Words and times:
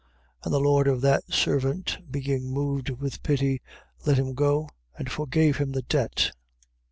18:27. 0.39 0.45
And 0.45 0.53
the 0.55 0.59
lord 0.59 0.87
of 0.87 1.01
that 1.01 1.31
servant 1.31 1.99
being 2.09 2.51
moved 2.51 2.89
with 2.89 3.21
pity, 3.21 3.61
let 4.03 4.17
him 4.17 4.33
go 4.33 4.67
and 4.97 5.11
forgave 5.11 5.57
him 5.57 5.73
the 5.73 5.83
debt. 5.83 6.31